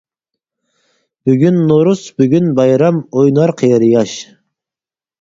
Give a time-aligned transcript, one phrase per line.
[1.29, 4.21] بۈگۈن نورۇز، بۈگۈن بايرام، ئوينار قېرى-ياش.